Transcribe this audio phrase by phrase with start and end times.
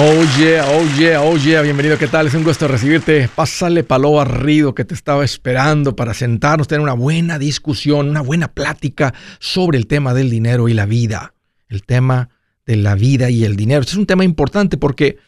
[0.00, 2.28] Oh yeah, oh yeah, oh yeah, bienvenido, ¿qué tal?
[2.28, 3.28] Es un gusto recibirte.
[3.34, 8.46] Pásale palo barrido que te estaba esperando para sentarnos, tener una buena discusión, una buena
[8.46, 11.34] plática sobre el tema del dinero y la vida.
[11.68, 12.28] El tema
[12.64, 13.80] de la vida y el dinero.
[13.80, 15.18] Este es un tema importante porque,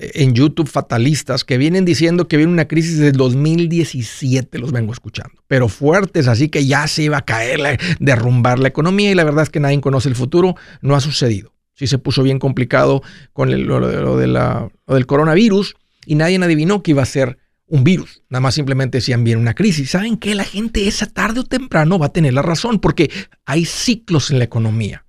[0.00, 5.42] en YouTube fatalistas que vienen diciendo que viene una crisis del 2017, los vengo escuchando,
[5.46, 9.42] pero fuertes, así que ya se iba a caer, derrumbar la economía y la verdad
[9.42, 11.52] es que nadie conoce el futuro, no ha sucedido.
[11.74, 16.90] Sí se puso bien complicado con lo, de la, del coronavirus y nadie adivinó que
[16.90, 18.22] iba a ser un virus.
[18.28, 19.90] Nada más simplemente decían viene una crisis.
[19.90, 20.34] ¿Saben qué?
[20.34, 23.10] La gente esa tarde o temprano va a tener la razón porque
[23.46, 25.06] hay ciclos en la economía.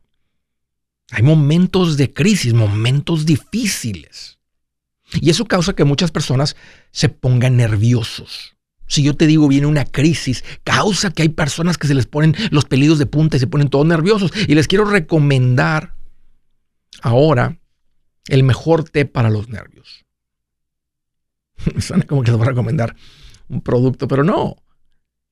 [1.10, 4.40] Hay momentos de crisis, momentos difíciles.
[5.20, 6.56] Y eso causa que muchas personas
[6.92, 8.56] se pongan nerviosos.
[8.88, 12.36] Si yo te digo viene una crisis, causa que hay personas que se les ponen
[12.52, 14.32] los pelidos de punta y se ponen todos nerviosos.
[14.48, 15.96] Y les quiero recomendar
[17.02, 17.60] ahora
[18.28, 20.06] el mejor té para los nervios.
[21.80, 22.96] Suena como que les voy a recomendar
[23.50, 24.56] un producto, pero no.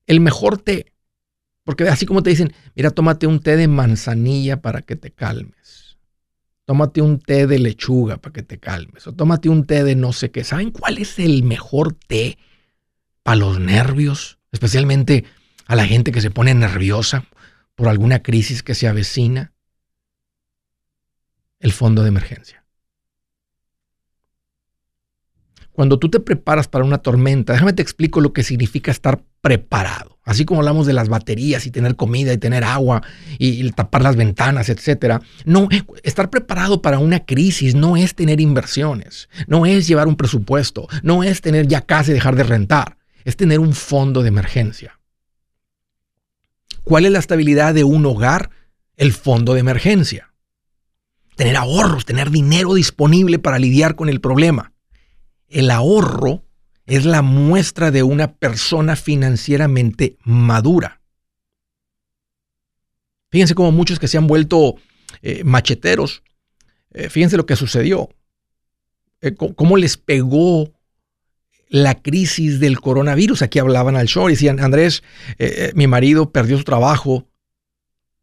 [0.08, 0.94] El mejor té.
[1.64, 5.89] Porque así como te dicen, mira, tómate un té de manzanilla para que te calmes
[6.70, 10.14] tómate un té de lechuga para que te calmes, o tómate un té de no
[10.14, 10.44] sé qué.
[10.44, 12.38] ¿Saben cuál es el mejor té
[13.24, 14.38] para los nervios?
[14.52, 15.26] Especialmente
[15.66, 17.26] a la gente que se pone nerviosa
[17.74, 19.52] por alguna crisis que se avecina.
[21.60, 22.64] El fondo de emergencia.
[25.72, 30.19] Cuando tú te preparas para una tormenta, déjame te explico lo que significa estar preparado.
[30.30, 33.02] Así como hablamos de las baterías y tener comida y tener agua
[33.40, 35.22] y, tapar las ventanas, etcétera.
[35.44, 35.68] No,
[36.04, 41.24] estar preparado para una crisis no es tener inversiones, no es llevar un presupuesto, no
[41.24, 45.00] es tener ya casa y dejar de rentar, es tener un fondo de emergencia.
[46.84, 48.52] ¿Cuál es la estabilidad de un hogar?
[48.98, 50.32] El fondo de emergencia.
[51.38, 54.74] Tener ahorros, tener dinero disponible para lidiar con el problema
[55.50, 56.44] el ahorro
[56.90, 61.02] es la muestra de una persona financieramente madura.
[63.30, 64.76] Fíjense cómo muchos que se han vuelto
[65.22, 66.24] eh, macheteros,
[66.92, 68.10] eh, fíjense lo que sucedió,
[69.22, 70.72] eh, cómo les pegó
[71.68, 73.44] la crisis del coronavirus.
[73.44, 75.04] Aquí hablaban al show y decían, Andrés,
[75.76, 77.28] mi marido perdió su trabajo,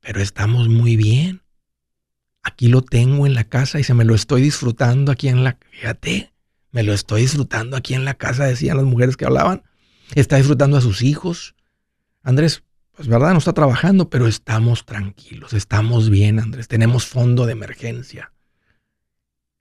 [0.00, 1.42] pero estamos muy bien.
[2.42, 5.58] Aquí lo tengo en la casa y se me lo estoy disfrutando aquí en la...
[5.70, 6.32] Fíjate,
[6.76, 9.62] me lo estoy disfrutando aquí en la casa, decían las mujeres que hablaban.
[10.14, 11.54] Está disfrutando a sus hijos.
[12.22, 16.68] Andrés, pues verdad, no está trabajando, pero estamos tranquilos, estamos bien, Andrés.
[16.68, 18.30] Tenemos fondo de emergencia.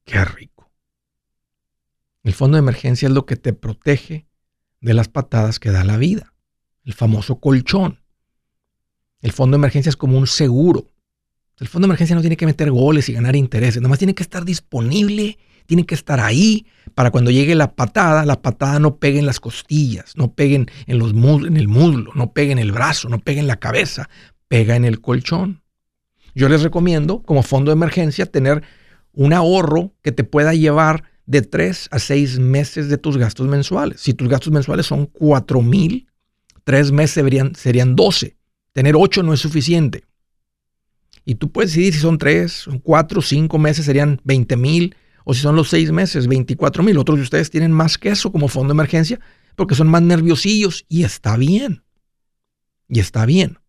[0.04, 0.70] Qué rico.
[2.24, 4.28] El fondo de emergencia es lo que te protege
[4.82, 6.34] de las patadas que da la vida.
[6.84, 8.02] El famoso colchón.
[9.22, 10.92] El fondo de emergencia es como un seguro.
[11.60, 14.16] El fondo de emergencia no tiene que meter goles y ganar intereses, nada más tiene
[14.16, 18.98] que estar disponible tiene que estar ahí para cuando llegue la patada, la patada no
[18.98, 20.56] pegue en las costillas, no pegue
[20.88, 24.10] en, los en el muslo, no pegue en el brazo, no pegue en la cabeza,
[24.48, 25.62] pega en el colchón.
[26.34, 28.64] Yo les recomiendo como fondo de emergencia tener
[29.14, 34.02] un ahorro que te pueda llevar de tres a seis meses de tus gastos mensuales.
[34.02, 36.08] Si tus gastos mensuales son cuatro mil,
[36.64, 38.38] tres meses serían, serían 12.
[38.74, 40.04] Tener ocho no es suficiente.
[41.24, 44.96] Y tú puedes decidir si son tres, cuatro, cinco meses serían 20 mil
[45.26, 46.98] O si son los seis meses, 24 mil.
[46.98, 49.20] Otros de ustedes tienen más que eso como fondo de emergencia
[49.56, 51.84] porque son más nerviosillos y está bien.
[52.88, 53.60] Y está bien.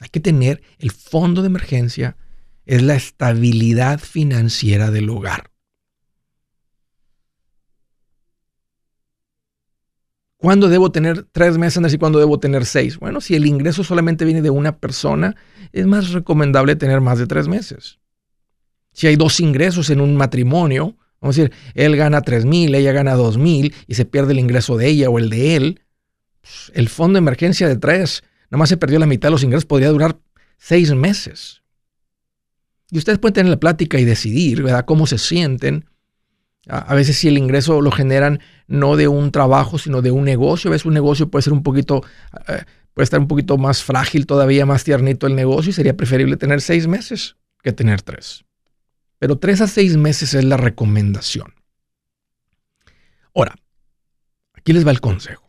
[0.00, 2.16] Hay que tener el fondo de emergencia,
[2.64, 5.50] es la estabilidad financiera del hogar.
[10.36, 12.98] ¿Cuándo debo tener tres meses y cuándo debo tener seis?
[12.98, 15.36] Bueno, si el ingreso solamente viene de una persona,
[15.70, 18.00] es más recomendable tener más de tres meses.
[18.92, 22.92] Si hay dos ingresos en un matrimonio, vamos a decir, él gana tres mil, ella
[22.92, 25.80] gana dos mil y se pierde el ingreso de ella o el de él,
[26.40, 29.44] pues, el fondo de emergencia de tres, nada más se perdió la mitad de los
[29.44, 30.18] ingresos, podría durar
[30.58, 31.62] seis meses.
[32.90, 35.86] Y ustedes pueden tener la plática y decidir, ¿verdad?, cómo se sienten.
[36.68, 40.68] A, veces si el ingreso lo generan no de un trabajo, sino de un negocio,
[40.68, 42.04] a veces un negocio puede ser un poquito,
[42.48, 46.36] eh, puede estar un poquito más frágil, todavía más tiernito el negocio y sería preferible
[46.36, 48.44] tener seis meses que tener tres.
[49.22, 51.54] Pero tres a seis meses es la recomendación.
[53.32, 53.54] Ahora,
[54.52, 55.48] aquí les va el consejo.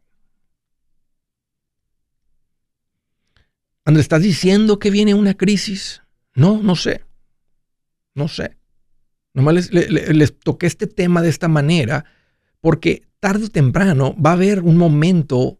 [3.84, 6.04] Andrés, ¿estás diciendo que viene una crisis?
[6.36, 7.04] No, no sé.
[8.14, 8.58] No sé.
[9.34, 12.06] Nomás les, toqué este tema de esta manera
[12.62, 15.60] porque tarde o temprano va a haber un momento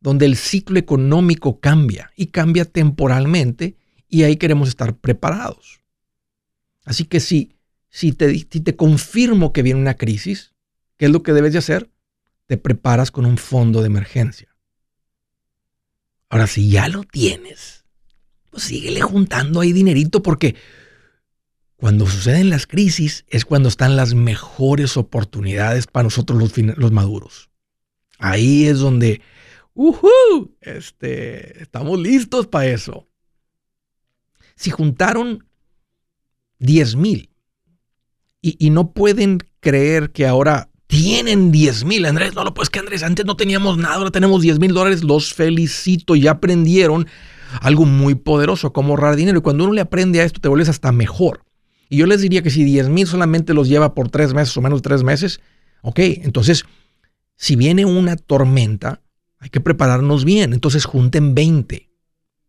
[0.00, 3.78] donde el ciclo económico cambia y cambia temporalmente
[4.10, 5.85] y ahí queremos estar preparados.
[6.86, 7.58] Así que si,
[7.90, 10.54] si, te, si te confirmo que viene una crisis,
[10.96, 11.90] ¿qué es lo que debes de hacer?
[12.46, 14.56] Te preparas con un fondo de emergencia.
[16.30, 17.84] Ahora, si ya lo tienes,
[18.50, 20.54] pues síguele juntando ahí dinerito porque
[21.76, 26.38] cuando suceden las crisis es cuando están las mejores oportunidades para nosotros
[26.76, 27.50] los, maduros.
[28.18, 29.20] Ahí es donde,
[30.60, 33.08] este, estamos listos para eso.
[34.54, 35.45] Si juntaron
[36.58, 37.30] 10 mil
[38.40, 43.02] y, no pueden creer que ahora tienen 10 mil, Andrés, no lo puedes que Andrés,
[43.02, 47.08] antes no teníamos nada, ahora tenemos 10 mil dólares, los felicito, ya aprendieron
[47.60, 49.38] algo muy poderoso, como ahorrar dinero.
[49.38, 51.44] Y cuando uno le aprende a esto, te vuelves hasta mejor.
[51.88, 54.62] Y yo les diría que si 10 mil solamente los lleva por tres meses o
[54.62, 55.40] menos tres meses,
[55.82, 56.64] ok, entonces
[57.36, 59.02] si viene una tormenta,
[59.38, 60.52] hay que prepararnos bien.
[60.52, 61.90] Entonces junten 20.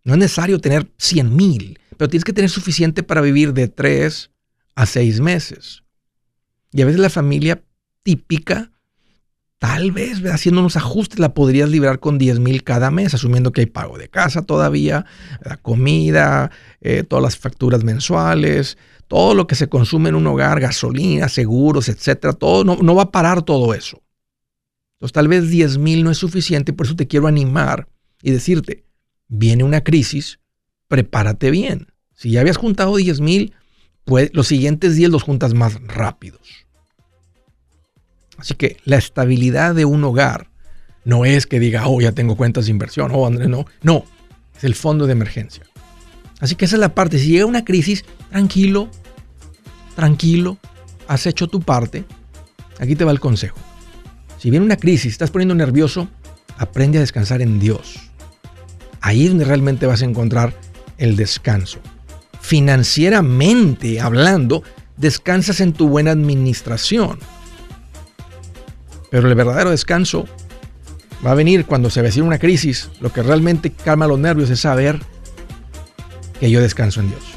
[0.04, 4.32] No es necesario tener 100 mil, pero tienes que tener suficiente para vivir de 3
[4.76, 5.84] a 6 meses.
[6.72, 7.64] Y a veces la familia
[8.04, 8.72] típica,
[9.58, 13.62] tal vez haciendo unos ajustes, la podrías librar con 10 mil cada mes, asumiendo que
[13.62, 15.06] hay pago de casa todavía,
[15.44, 16.52] la comida,
[16.82, 18.78] eh, todas las facturas mensuales,
[19.08, 23.12] todo lo que se consume en un hogar, gasolina, seguros, etcétera, todo no, va a
[23.12, 24.02] parar todo eso.
[24.96, 27.88] Entonces, tal vez 10 mil no es suficiente, por eso te quiero animar
[28.22, 28.86] y decirte:
[29.28, 30.40] viene una crisis,
[30.88, 31.88] prepárate bien.
[32.16, 33.54] Si ya habías juntado 10 mil,
[34.06, 36.66] pues los siguientes 10 los juntas más rápidos.
[38.38, 40.50] Así que la estabilidad de un hogar
[41.04, 43.66] no es que diga, oh, ya tengo cuentas de inversión, oh, Andrés, no.
[43.82, 44.06] No,
[44.56, 45.64] es el fondo de emergencia.
[46.40, 47.18] Así que esa es la parte.
[47.18, 48.90] Si llega una crisis, tranquilo,
[49.96, 50.58] tranquilo,
[51.08, 52.06] has hecho tu parte.
[52.80, 53.58] Aquí te va el consejo.
[54.38, 56.08] Si viene una crisis, estás poniendo nervioso,
[56.58, 58.12] aprende a descansar en Dios.
[59.02, 60.54] Ahí es donde realmente vas a encontrar
[60.98, 61.80] el descanso.
[62.42, 64.64] Financieramente hablando,
[64.96, 67.20] descansas en tu buena administración.
[69.10, 70.28] Pero el verdadero descanso
[71.26, 72.90] va a venir cuando se avecina una crisis.
[73.00, 75.00] Lo que realmente calma los nervios es saber
[76.40, 77.37] que yo descanso en Dios.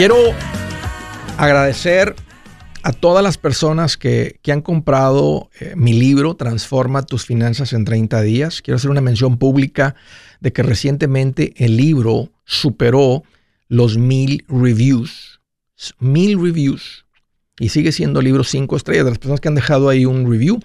[0.00, 0.16] Quiero
[1.36, 2.16] agradecer
[2.82, 8.22] a todas las personas que, han comprado eh, mi libro Transforma tus finanzas en 30
[8.22, 8.62] días.
[8.62, 9.94] Quiero hacer una mención pública
[10.40, 13.24] de que recientemente el libro superó
[13.68, 15.42] los mil reviews.
[15.98, 17.04] Mil reviews.
[17.58, 19.04] Y sigue siendo libro cinco estrellas.
[19.04, 20.60] De las personas que han dejado ahí un review,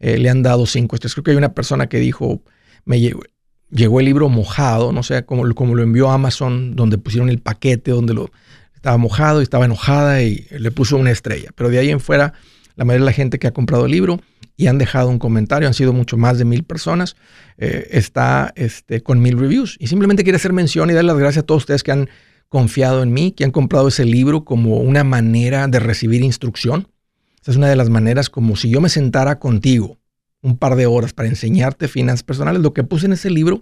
[0.00, 1.14] eh, le han dado cinco estrellas.
[1.14, 2.42] Creo que hay una persona que dijo,
[2.84, 7.38] me llegó, el libro mojado, no sé, como, como lo envió Amazon, donde pusieron el
[7.38, 8.32] paquete, donde lo
[8.80, 11.50] estaba mojado y estaba enojada y le puso una estrella.
[11.54, 12.32] Pero de ahí en fuera,
[12.76, 14.22] la mayoría de la gente que ha comprado el libro
[14.56, 17.14] y han dejado un comentario, han sido mucho más de mil personas,
[17.58, 19.76] eh, está este, con mil reviews.
[19.78, 22.08] Y simplemente quiero hacer mención y dar las gracias a todos ustedes que han
[22.48, 26.88] confiado en mí, que han comprado ese libro como una manera de recibir instrucción.
[27.42, 29.98] Esa es una de las maneras como si yo me sentara contigo
[30.40, 33.60] un par de horas para enseñarte finanzas personales, lo que puse en ese libro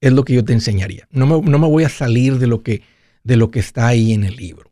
[0.00, 1.08] es lo que yo te enseñaría.
[1.10, 2.82] No me, no me voy a salir de lo que
[3.26, 4.70] de lo que está ahí en el libro.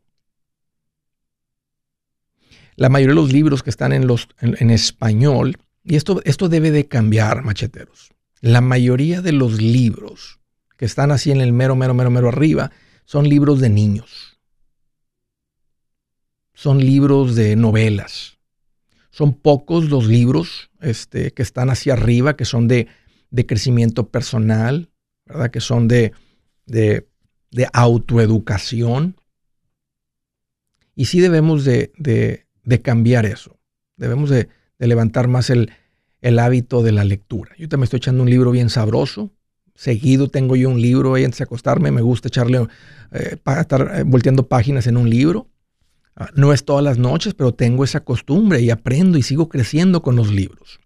[2.77, 6.71] La mayoría de los libros que están en, los, en, español, y esto, esto debe
[6.71, 10.39] de cambiar, macheteros, la mayoría de los libros
[10.77, 12.71] que están así en el mero, mero, mero, mero arriba,
[13.03, 14.39] son libros de niños.
[16.53, 18.37] Son libros de novelas.
[19.09, 22.87] Son pocos los libros este, que están hacia arriba, que son de,
[23.31, 24.91] de crecimiento personal,
[25.25, 25.51] ¿verdad?
[25.51, 26.13] Que son de,
[26.65, 27.07] de
[27.55, 29.15] de autoeducación.
[30.93, 32.45] Y sí debemos de,
[32.83, 33.57] cambiar eso.
[33.95, 35.71] Debemos de, levantar más el,
[36.37, 37.51] hábito de la lectura.
[37.57, 39.31] Yo también estoy echando un libro bien sabroso.
[39.73, 41.91] Seguido tengo yo un libro ahí antes de acostarme.
[41.91, 42.67] Me gusta echarle,
[43.11, 45.47] eh, estar eh, volteando páginas en un libro.
[46.17, 50.01] Ah, no es todas las noches, pero tengo esa costumbre y aprendo y sigo creciendo
[50.01, 50.79] con los libros.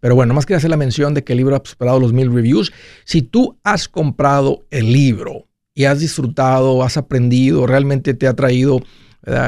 [0.00, 2.32] Pero bueno, más quería hacer la mención de que el libro ha superado los mil
[2.32, 2.72] reviews.
[3.04, 8.82] Si tú has comprado el libro y has disfrutado, has aprendido, realmente te ha traído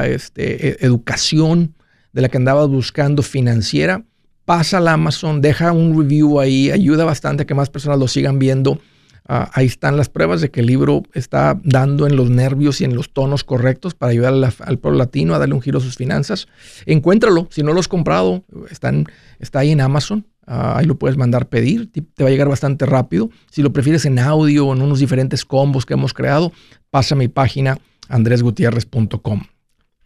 [0.05, 1.75] este, e, educación
[2.13, 4.05] de la que andabas buscando financiera,
[4.45, 8.39] pasa a Amazon, deja un review ahí, ayuda bastante a que más personas lo sigan
[8.39, 8.79] viendo.
[9.27, 12.85] Ah, ahí están las pruebas de que el libro está dando en los nervios y
[12.85, 15.95] en los tonos correctos para ayudar al pueblo latino a darle un giro a sus
[15.95, 16.47] finanzas.
[16.85, 20.27] Encuéntralo, si no lo has comprado, está ahí en Amazon.
[20.47, 23.29] Ah, ahí lo puedes mandar pedir, te va a llegar bastante rápido.
[23.49, 26.51] Si lo prefieres en audio o en unos diferentes combos que hemos creado,
[26.91, 29.43] pasa a mi página andresgutierrez.com.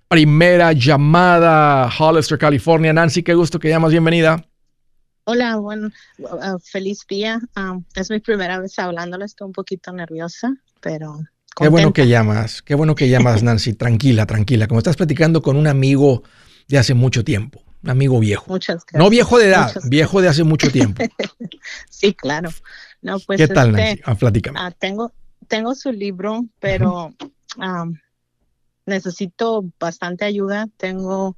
[0.08, 2.94] Primera llamada, Hollister, California.
[2.94, 4.46] Nancy, qué gusto que llamas, bienvenida.
[5.26, 7.40] Hola, bueno, uh, feliz día.
[7.56, 11.20] Um, es mi primera vez hablándole, estoy un poquito nerviosa, pero...
[11.56, 13.74] Qué bueno que llamas, qué bueno que llamas, Nancy.
[13.74, 14.68] tranquila, tranquila.
[14.68, 16.24] Como estás platicando con un amigo
[16.70, 18.46] de hace mucho tiempo amigo viejo.
[18.48, 19.04] Muchas gracias.
[19.04, 21.04] No viejo de edad, viejo de hace mucho tiempo.
[21.90, 22.50] sí, claro.
[23.02, 24.50] No, pues, ¿Qué tal, este, Nancy?
[24.56, 25.14] Ah, ah, tengo,
[25.48, 27.14] tengo su libro, pero
[28.86, 30.68] necesito bastante ayuda.
[30.78, 31.38] Tengo,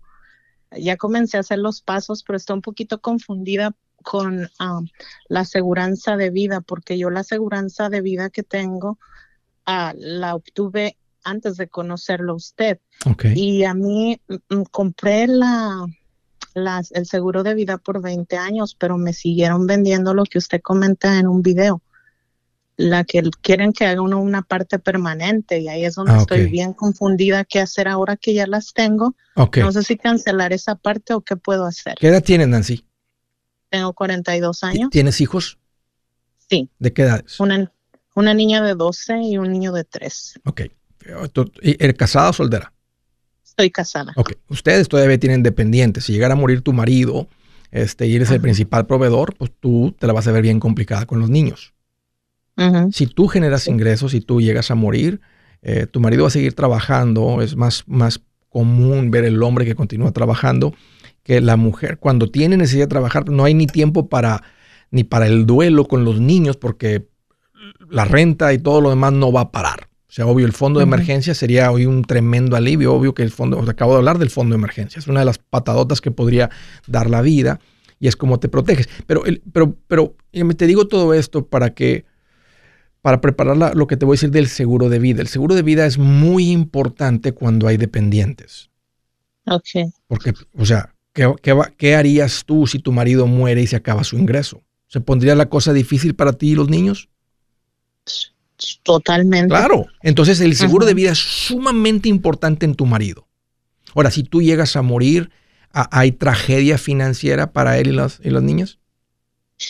[0.71, 4.49] ya comencé a hacer los pasos, pero estoy un poquito confundida con
[5.27, 8.97] la aseguranza de vida, porque yo la aseguranza de vida que tengo
[9.65, 12.79] ah, la obtuve antes de conocerlo usted.
[13.35, 15.85] Y a mí mm, mm, compré la,
[16.55, 21.19] el seguro de vida por 20 años, pero me siguieron vendiendo lo que usted comenta
[21.19, 21.81] en un video.
[22.77, 26.49] La que quieren que haga uno una parte permanente y ahí es donde ah, estoy
[26.49, 29.15] bien confundida qué hacer ahora que ya las tengo.
[29.35, 31.95] No sé si cancelar esa parte o qué puedo hacer.
[31.99, 32.85] ¿Qué edad tienes, Nancy?
[33.69, 34.89] Tengo 42 años.
[34.89, 35.59] ¿Tienes hijos?
[36.49, 36.69] Sí.
[36.79, 37.39] ¿De qué edades?
[37.39, 37.71] Una,
[38.15, 40.41] una niña de 12 y un niño de 3.
[40.45, 40.61] Ok.
[41.61, 42.73] ¿Eres casada o soltera?
[43.51, 44.13] Estoy casada.
[44.15, 46.05] Ok, ustedes todavía tienen dependientes.
[46.05, 47.27] Si llegara a morir tu marido
[47.69, 51.05] este, y eres el principal proveedor, pues tú te la vas a ver bien complicada
[51.05, 51.73] con los niños.
[52.91, 55.19] Si tú generas ingresos y tú llegas a morir,
[55.63, 57.41] eh, tu marido va a seguir trabajando.
[57.41, 60.73] Es más, más común ver el hombre que continúa trabajando
[61.23, 61.97] que la mujer.
[61.97, 64.43] Cuando tiene necesidad de trabajar, no hay ni tiempo para
[64.91, 67.07] ni para el duelo con los niños porque
[67.89, 69.90] la renta y todo lo demás no va a parar.
[70.11, 72.93] O sea, obvio, el fondo de emergencia sería hoy un tremendo alivio.
[72.93, 75.25] Obvio que el fondo, os acabo de hablar del fondo de emergencia, es una de
[75.25, 76.49] las patadotas que podría
[76.85, 77.61] dar la vida
[77.97, 78.89] y es como te proteges.
[79.07, 80.17] Pero, pero, pero
[80.57, 82.03] te digo todo esto para que,
[83.01, 85.21] para preparar lo que te voy a decir del seguro de vida.
[85.21, 88.69] El seguro de vida es muy importante cuando hay dependientes.
[89.45, 89.93] Ok.
[90.07, 94.03] Porque, o sea, ¿qué, qué, qué harías tú si tu marido muere y se acaba
[94.03, 94.61] su ingreso?
[94.87, 97.07] ¿Se pondría la cosa difícil para ti y los niños?
[98.83, 99.49] Totalmente.
[99.49, 99.87] Claro.
[100.01, 103.27] Entonces el seguro de vida es sumamente importante en tu marido.
[103.95, 105.31] Ahora, si tú llegas a morir,
[105.71, 108.77] ¿hay tragedia financiera para él y las, y niñas?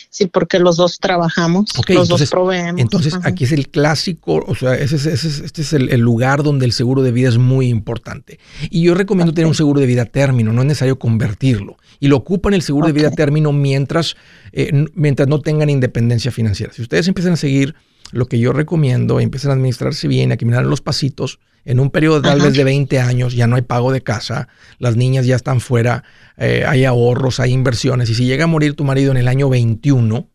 [0.10, 2.80] Sí, porque los dos trabajamos, los dos proveemos.
[2.80, 7.02] Entonces, aquí es el clásico, o sea, ese, este es el, lugar donde el seguro
[7.02, 8.40] de vida es muy importante.
[8.70, 11.78] Y yo recomiendo tener un seguro de vida término, no es necesario convertirlo.
[12.00, 14.16] Y lo ocupan el seguro de vida término mientras,
[14.54, 16.72] eh, mientras no tengan independencia financiera.
[16.72, 17.76] Si ustedes empiezan a seguir
[18.12, 22.22] lo que yo recomiendo, empiezan a administrarse bien, a caminar los pasitos, en un periodo
[22.22, 24.48] tal vez de 20 años ya no hay pago de casa,
[24.80, 26.04] las niñas ya están fuera,
[26.38, 29.50] eh, hay ahorros, hay inversiones, y si llega a morir tu marido en el año
[29.50, 30.28] 21,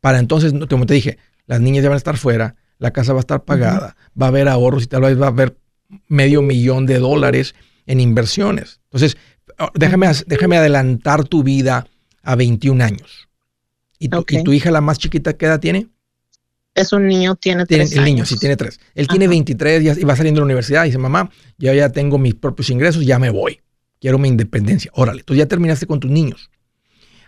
[0.00, 3.18] para entonces, como te dije, las niñas ya van a estar fuera, la casa va
[3.18, 5.56] a estar pagada, va a haber ahorros y tal vez va a haber
[6.08, 7.54] medio millón de dólares
[7.86, 8.80] en inversiones.
[8.84, 9.16] Entonces,
[9.58, 11.86] oh, déjame, déjame adelantar tu vida
[12.22, 13.28] a 21 años.
[13.98, 15.88] ¿Y tu, ¿Y tu hija, la más chiquita, qué edad tiene?
[16.76, 18.78] Es un niño, tiene tres El niño, sí, tiene tres.
[18.94, 22.18] Él tiene 23 y va saliendo de la universidad y dice, mamá, ya ya tengo
[22.18, 23.60] mis propios ingresos, ya me voy.
[23.98, 24.90] Quiero mi independencia.
[24.94, 26.50] Órale, tú ya terminaste con tus niños.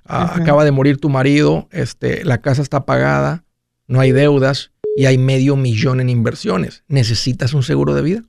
[0.04, 3.44] Ah, acaba de morir tu marido, este, la casa está pagada,
[3.86, 6.84] no hay deudas y hay medio millón en inversiones.
[6.86, 8.24] ¿Necesitas un seguro de vida?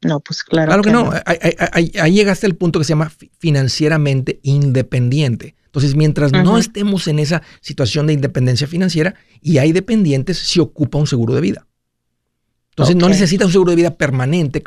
[0.00, 0.68] No, pues claro.
[0.68, 1.12] Claro que, no.
[1.24, 5.54] Ahí, llegaste al punto que se llama financieramente independiente.
[5.72, 10.98] Entonces, mientras no estemos en esa situación de independencia financiera y hay dependientes, se ocupa
[10.98, 11.66] un seguro de vida.
[12.72, 14.62] Entonces, no necesitas un seguro de vida permanente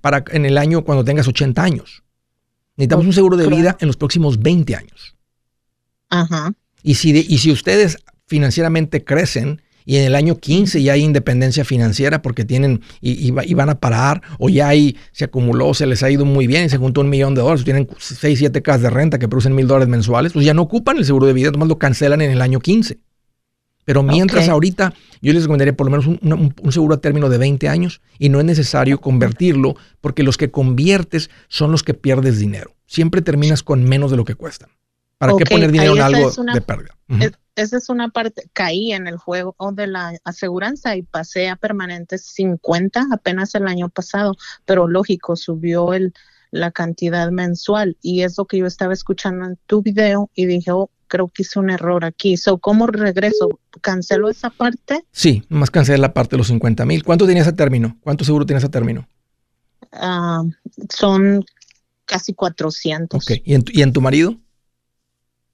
[0.00, 2.02] para en el año cuando tengas 80 años.
[2.76, 5.16] Necesitamos un seguro de vida en los próximos 20 años.
[6.08, 6.52] Ajá.
[6.82, 11.64] Y si, y si ustedes financieramente crecen y en el año 15 ya hay independencia
[11.64, 16.10] financiera porque tienen y, van a parar o ya ahí se acumuló, se les ha
[16.10, 18.90] ido muy bien y se juntó un millón de dólares, tienen 6, 7 casas de
[18.90, 21.68] renta que producen mil dólares mensuales, pues ya no ocupan el seguro de vida, nomás
[21.68, 22.98] lo cancelan en el año 15.
[23.86, 27.38] Pero mientras ahorita yo les recomendaría por lo menos un, un, seguro a término de
[27.38, 32.38] 20 años y no es necesario convertirlo porque los que conviertes son los que pierdes
[32.38, 32.76] dinero.
[32.84, 34.68] Siempre terminas con menos de lo que cuestan.
[35.16, 36.94] ¿Para qué poner dinero en algo de pérdida?
[37.58, 42.24] Esa es una parte, caí en el juego de la aseguranza y pasé a permanentes
[42.26, 46.14] 50 apenas el año pasado, pero lógico, subió el,
[46.50, 50.70] la cantidad mensual y es lo que yo estaba escuchando en tu video y dije,
[50.70, 52.36] oh, creo que hice un error aquí.
[52.36, 53.60] So, ¿Cómo regreso?
[53.80, 55.04] ¿Cancelo esa parte?
[55.10, 57.02] Sí, más cancelé la parte de los 50 mil.
[57.02, 57.98] ¿Cuánto tenías a término?
[58.02, 59.08] ¿Cuánto seguro tienes a término?
[59.92, 60.44] Ah,
[60.90, 61.44] son
[62.04, 63.20] casi 400.
[63.20, 64.36] Ok, ¿y en tu, ¿y en tu marido?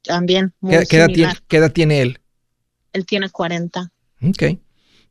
[0.05, 0.53] También.
[0.89, 2.21] ¿Qué, edad tiene, él?
[2.93, 3.91] Él tiene 40.
[4.23, 4.43] Ok.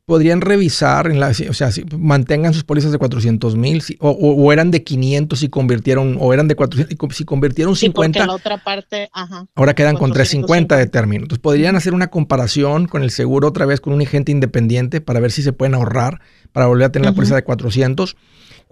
[0.05, 4.69] Podrían revisar, en la, o sea, si mantengan sus pólizas de 400 mil, o, eran
[4.69, 8.19] de 500 y convirtieron, o eran de 400, si convirtieron 50.
[8.19, 9.45] Sí, la otra parte, ajá.
[9.55, 11.23] Ahora quedan con 350 de término.
[11.23, 15.21] Entonces podrían hacer una comparación con el seguro otra vez con un agente independiente para
[15.21, 16.19] ver si se pueden ahorrar
[16.51, 18.17] para volver a tener la póliza de 400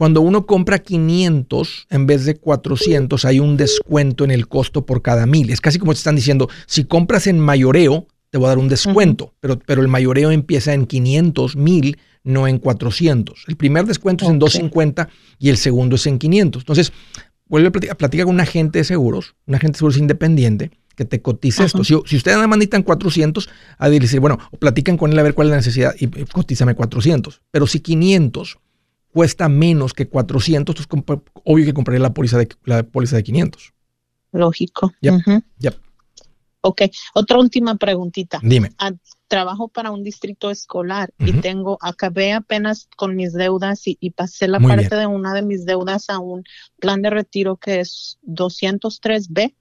[0.02, 5.04] cuando uno compra 500 en vez de 400, hay un descuento en el costo por
[5.04, 5.52] cada mil.
[5.52, 8.68] Es casi como te están diciendo, si compras en mayoreo, te voy a dar un
[8.68, 13.44] descuento, pero, pero el mayoreo empieza en 500 mil, no en 400.
[13.48, 16.64] El primer descuento es en 250 y el segundo es en 500.
[16.64, 16.94] Entonces,
[17.46, 21.22] vuelve a platicar, con un agente de seguros, un agente de seguros independiente, que te
[21.22, 21.84] cotice esto.
[21.84, 25.36] Si, si ustedes nada más necesitan 400, a decir, bueno, platican con él a ver
[25.36, 27.44] cuál es la necesidad y cotízame 400.
[27.52, 28.58] Pero si 500
[29.13, 30.88] cuesta menos que 400, entonces
[31.43, 33.74] obvio que compraría la póliza de, la póliza de 500.
[34.32, 34.93] Lógico.
[35.02, 35.76] Yep.
[36.62, 36.84] Ok,
[37.15, 38.39] otra última preguntita.
[38.43, 38.71] Dime.
[38.78, 38.91] Ah,
[39.28, 44.60] trabajo para un distrito escolar y tengo, acabé apenas con mis deudas y, pasé la
[44.60, 46.43] parte de una de mis deudas a un
[46.80, 49.56] plan de retiro que es 203B.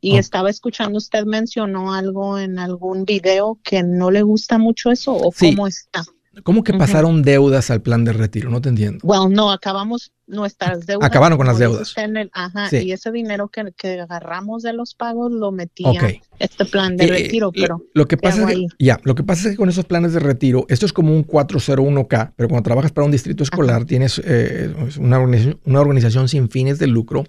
[0.00, 5.12] Y estaba escuchando, usted mencionó algo en algún video que no le gusta mucho eso
[5.12, 6.04] o cómo está.
[6.42, 8.50] ¿Cómo que pasaron deudas al plan de retiro?
[8.50, 9.00] No te entiendo.
[9.02, 11.06] Bueno, no, acabamos nuestras deudas.
[11.08, 11.94] Acabaron con las deudas.
[12.32, 16.96] ajá, y ese dinero que, que, agarramos de los pagos lo metía en este plan
[16.96, 19.68] de retiro, pero lo que pasa es que, ya, lo que pasa es que con
[19.68, 23.42] esos planes de retiro, esto es como un 401k, pero cuando trabajas para un distrito
[23.42, 27.24] escolar tienes eh, una, organización, una, organización, sin fines de lucro,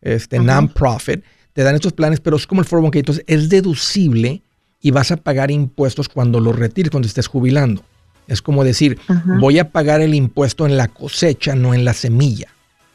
[0.00, 4.42] este non-profit, te dan estos planes, pero es como el 401k, entonces es deducible
[4.80, 7.84] y vas a pagar impuestos cuando lo retires, cuando estés jubilando.
[8.32, 8.98] Es como decir,
[9.38, 12.48] voy a pagar el impuesto en la cosecha, no en la semilla.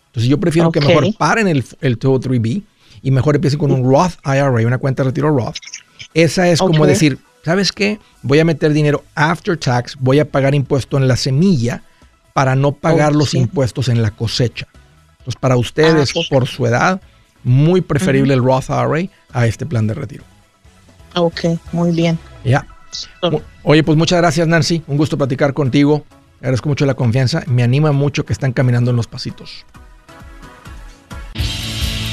[0.08, 2.63] Entonces yo prefiero que mejor paren el, el 203B
[3.04, 5.58] y mejor empiecen con un Roth IRA, una cuenta de retiro Roth.
[6.13, 8.00] Esa es como decir, ¿sabes qué?
[8.23, 11.84] Voy a meter dinero after tax, voy a pagar impuesto en la semilla
[12.34, 14.67] para no pagar los impuestos en la cosecha.
[15.19, 17.00] Entonces para ustedes, ah, por su edad,
[17.43, 20.23] muy preferible el Roth IRA a este plan de retiro.
[21.15, 22.17] Ok, muy bien.
[22.43, 22.65] Ya.
[23.63, 24.84] Oye, pues muchas gracias, Nancy.
[24.88, 26.06] Un gusto platicar contigo.
[26.39, 27.43] Agradezco mucho la confianza.
[27.47, 29.65] Me anima mucho que están caminando en los pasitos.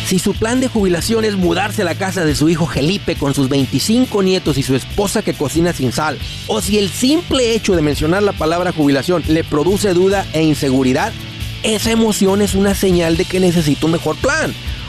[0.06, 3.32] Si su plan de jubilación es mudarse a la casa de su hijo Felipe con
[3.32, 7.74] sus 25 nietos y su esposa que cocina sin sal, o si el simple hecho
[7.74, 11.12] de mencionar la palabra jubilación le produce duda e inseguridad,
[11.62, 14.52] esa emoción es una señal de que necesita un mejor plan.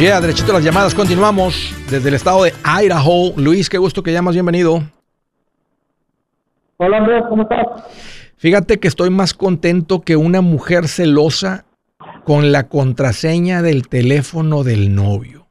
[0.00, 0.94] Yeah, derechito las llamadas.
[0.94, 3.34] Continuamos desde el estado de Idaho.
[3.36, 4.32] Luis, qué gusto que llamas.
[4.32, 4.80] Bienvenido.
[6.78, 7.66] Hola Andrés, ¿cómo estás?
[8.38, 11.66] Fíjate que estoy más contento que una mujer celosa
[12.24, 15.48] con la contraseña del teléfono del novio.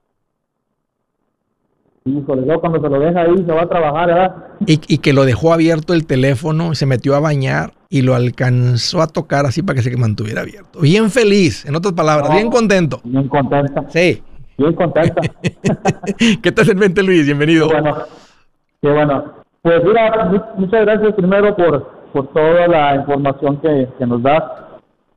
[2.05, 4.35] Híjole, luego cuando se lo deja ahí se va a trabajar, ¿verdad?
[4.65, 9.03] Y, y, que lo dejó abierto el teléfono, se metió a bañar y lo alcanzó
[9.03, 10.79] a tocar así para que se mantuviera abierto.
[10.79, 12.99] Bien feliz, en otras palabras, bien contento.
[13.03, 13.85] Bien contenta.
[13.89, 14.23] Sí.
[14.59, 15.21] Bien contenta.
[16.43, 17.25] ¿Qué tal en mente, Luis?
[17.25, 17.69] Bienvenido.
[17.69, 17.97] Qué bueno.
[18.81, 19.33] Qué bueno.
[19.61, 24.43] Pues mira, muchas gracias primero por, por toda la información que, que nos das.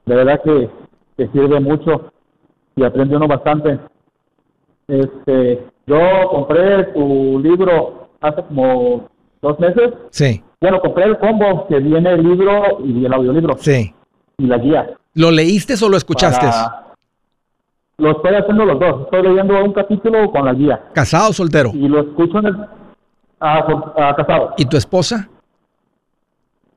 [0.07, 0.70] De verdad que,
[1.16, 2.12] que sirve mucho
[2.76, 3.81] y aprende uno bastante.
[4.87, 5.98] Este, yo
[6.31, 9.09] compré tu libro hace como
[9.40, 9.92] dos meses.
[10.11, 10.40] Sí.
[10.61, 13.57] Bueno, compré el combo que viene el libro y el audiolibro.
[13.59, 13.92] Sí.
[14.38, 14.90] Y la guía.
[15.14, 16.46] ¿Lo leíste o lo escuchaste?
[17.98, 19.02] Lo estoy haciendo los dos.
[19.02, 20.81] Estoy leyendo un capítulo con la guía.
[20.94, 21.70] ¿Casado o soltero?
[21.74, 22.57] Y lo escucho en el...
[23.40, 23.64] Ah,
[23.96, 24.55] ah, casado.
[24.57, 25.28] ¿Y tu esposa?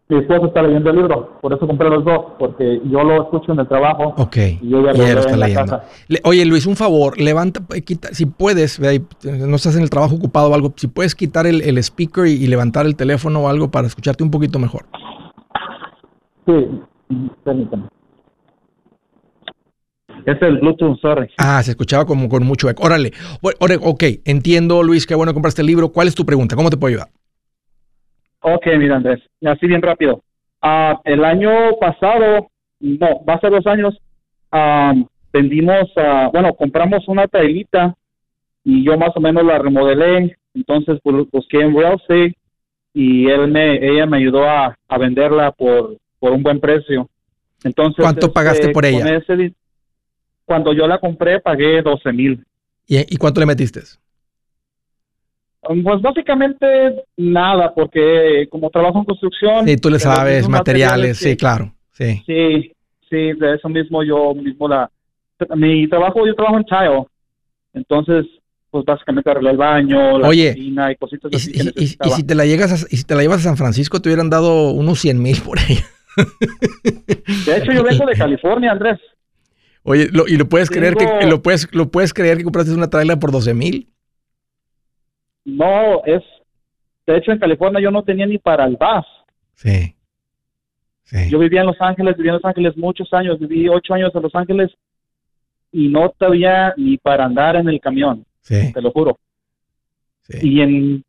[0.08, 3.54] Mi esposa está leyendo el libro, por eso compré los dos, porque yo lo escucho
[3.54, 4.14] en el trabajo.
[4.18, 4.38] Ok.
[4.62, 5.82] Y ella lo está leyendo.
[6.24, 10.52] oye, Luis, un favor, levanta, eh, quita, si puedes, no estás en el trabajo ocupado
[10.52, 13.72] o algo, si puedes quitar el, el speaker y, y, levantar el teléfono o algo
[13.72, 14.86] para escucharte un poquito mejor.
[16.46, 16.82] Sí,
[17.44, 17.86] permítame.
[20.26, 21.30] Es el Bluetooth, sorry.
[21.38, 22.84] Ah, se escuchaba como con mucho eco.
[22.84, 23.12] Órale.
[23.42, 25.90] Órale, ok, entiendo, Luis, qué bueno compraste el libro.
[25.90, 26.56] ¿Cuál es tu pregunta?
[26.56, 27.10] ¿Cómo te puedo ayudar?
[28.42, 30.24] Ok, mira, Andrés, así bien rápido.
[30.62, 33.96] Uh, el año pasado, no, va a ser dos años,
[34.52, 37.96] uh, vendimos, uh, bueno, compramos una trailita
[38.64, 42.36] y yo más o menos la remodelé, entonces pues, busqué en real estate
[42.94, 47.10] y él me, ella me ayudó a, a venderla por, por un buen precio.
[47.64, 49.18] Entonces, ¿Cuánto pagaste este, por ella?
[49.18, 49.54] Ese,
[50.46, 52.46] cuando yo la compré pagué 12 mil.
[52.88, 53.82] ¿Y, ¿Y, cuánto le metiste?
[55.62, 59.68] Pues básicamente nada, porque como trabajo en construcción...
[59.68, 62.22] Sí, tú le sabes, materiales, sí, claro, sí.
[62.28, 62.72] Sí,
[63.10, 64.90] sí, de eso mismo yo mismo la...
[65.56, 67.06] Mi trabajo, yo trabajo en tile,
[67.74, 68.26] entonces
[68.70, 71.52] pues básicamente arreglé el baño, la Oye, cocina y cositas así.
[71.54, 73.56] Y, y, y, si te la llegas a, y si te la llevas a San
[73.58, 75.86] Francisco te hubieran dado unos 100 mil por ella.
[77.46, 79.00] De hecho yo vengo de California, Andrés.
[79.88, 82.90] Oye, lo, ¿y lo puedes creer que lo puedes lo puedes creer que compraste una
[82.90, 83.88] trailer por 12 mil?
[85.46, 86.24] No, es
[87.06, 89.06] de hecho en California yo no tenía ni para el bus.
[89.54, 89.96] Sí.
[91.30, 94.24] Yo vivía en Los Ángeles, viví en Los Ángeles muchos años, viví ocho años en
[94.24, 94.72] Los Ángeles
[95.72, 99.20] y no todavía ni para andar en el camión, te lo juro.
[100.42, 101.04] Y en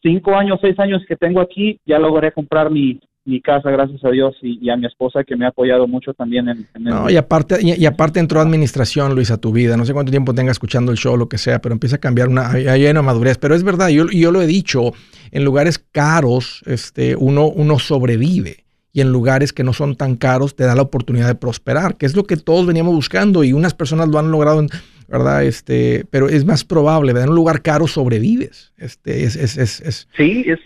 [0.00, 4.10] cinco años, seis años que tengo aquí, ya logré comprar mi, mi casa, gracias a
[4.10, 7.58] Dios, y, a mi esposa que me ha apoyado mucho también en, No, y aparte,
[7.62, 9.76] y, aparte entró administración, Luis, a tu vida.
[9.76, 12.28] No sé cuánto tiempo tenga escuchando el show, lo que sea, pero empieza a cambiar
[12.28, 13.38] una, hay una madurez.
[13.38, 14.92] Pero es verdad, yo, yo lo he dicho,
[15.30, 18.64] en lugares caros, este, uno, uno sobrevive.
[18.94, 22.04] Y en lugares que no son tan caros, te da la oportunidad de prosperar, que
[22.04, 24.66] es lo que todos veníamos buscando y unas personas lo han logrado,
[25.08, 25.44] ¿verdad?
[25.44, 28.74] Este, pero es más probable, En un lugar caro sobrevives.
[28.76, 30.58] Este, es, es, es, es sí, es,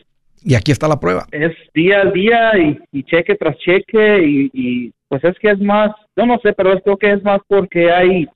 [0.46, 1.26] y aquí está la prueba.
[1.32, 2.52] Es día a día
[2.92, 6.96] y, cheque tras cheque y, pues es que es más, yo no sé, pero creo
[6.96, 8.26] que es más porque hay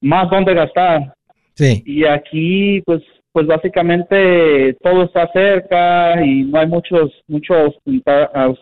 [0.00, 1.14] más donde gastar.
[1.54, 1.82] Sí.
[1.86, 7.74] Y aquí pues pues básicamente todo está cerca y no hay muchos muchos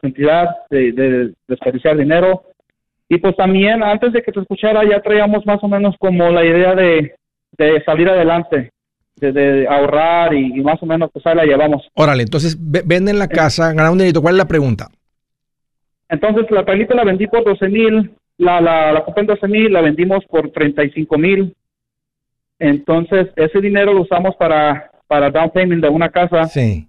[0.02, 2.44] cantidad de, de desperdiciar dinero.
[3.08, 6.44] Y pues también antes de que te escuchara ya traíamos más o menos como la
[6.44, 7.14] idea de,
[7.56, 8.70] de salir adelante
[9.20, 11.88] de, ahorrar y, más o menos pues ahí la llevamos.
[11.94, 14.22] Órale, entonces venden la casa, ganan un dinerito.
[14.22, 14.88] ¿Cuál es la pregunta?
[16.08, 19.72] Entonces la trailita la vendí por 12 mil, la, la, la compré en 12 mil,
[19.72, 21.54] la vendimos por 35 mil.
[22.58, 26.44] Entonces ese dinero lo usamos para, para down payment de una casa.
[26.44, 26.86] Sí.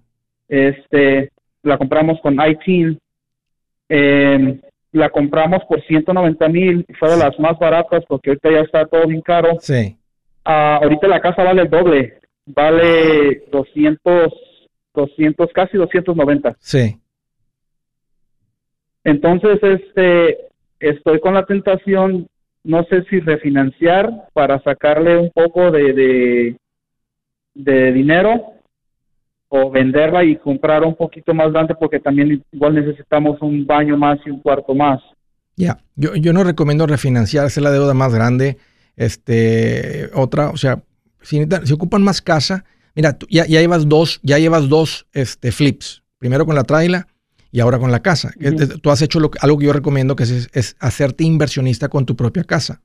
[0.48, 1.30] Este,
[1.62, 2.98] la compramos con IT.
[3.88, 4.60] Eh,
[4.92, 9.06] la compramos por 190 mil, fue de las más baratas porque ahorita ya está todo
[9.06, 9.56] bien caro.
[9.60, 9.96] Sí.
[10.44, 14.32] Ah, ahorita la casa vale el doble vale 200,
[14.94, 16.56] 200, casi 290.
[16.60, 16.96] Sí.
[19.04, 20.38] Entonces, este,
[20.78, 22.28] estoy con la tentación,
[22.64, 26.56] no sé si refinanciar para sacarle un poco de,
[27.54, 28.54] de, dinero
[29.48, 34.18] o venderla y comprar un poquito más grande porque también igual necesitamos un baño más
[34.24, 35.00] y un cuarto más.
[35.56, 38.56] Ya, yo, yo no recomiendo refinanciar, hacer la deuda más grande.
[38.96, 40.82] Este, otra, o sea,
[41.22, 46.02] si, ocupan más casa, mira, ya, llevas dos, ya llevas dos este, flips.
[46.18, 47.08] Primero con la traila
[47.50, 48.32] y ahora con la casa.
[48.80, 52.80] Tú has hecho algo que yo recomiendo que es, hacerte inversionista con tu propia casa.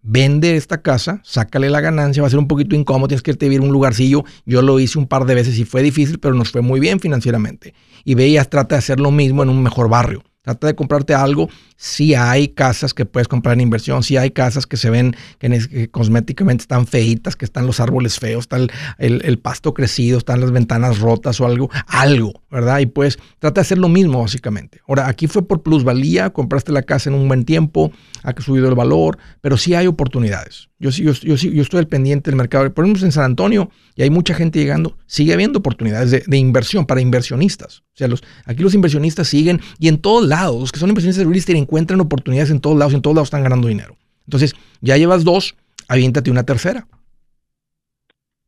[0.00, 3.46] Vende esta casa, sácale la ganancia, va a ser un poquito incómodo, tienes que irte
[3.46, 4.24] a vivir un lugarcillo.
[4.46, 7.00] Yo lo hice un par de veces y fue difícil, pero nos fue muy bien
[7.00, 7.74] financieramente.
[8.04, 10.22] Y veías, trata de hacer lo mismo en un mejor barrio.
[10.48, 11.50] Trata de comprarte algo.
[11.76, 15.90] Si hay casas que puedes comprar en inversión, si hay casas que se ven que,
[15.90, 18.56] cosméticamente están feitas, que están los árboles feos, está
[18.96, 22.78] el, pasto crecido, están las ventanas rotas o algo, algo, ¿verdad?
[22.78, 24.80] Y pues trata de hacer lo mismo básicamente.
[24.88, 28.74] Ahora, aquí fue por plusvalía, compraste la casa en un buen tiempo, ha subido el
[28.74, 30.67] valor, pero sí hay oportunidades.
[30.80, 32.72] Yo, yo, yo, yo estoy al pendiente del mercado.
[32.72, 36.86] Por ejemplo, en San Antonio, y hay mucha gente llegando, sigue habiendo oportunidades de, inversión
[36.86, 37.80] para inversionistas.
[37.80, 41.24] O sea, los, aquí los inversionistas siguen y en todos lados, los que son inversionistas
[41.24, 43.96] de real estate encuentran oportunidades en todos lados, en todos lados están ganando dinero.
[44.26, 45.56] Entonces, ya llevas dos,
[45.88, 46.86] aviéntate una tercera.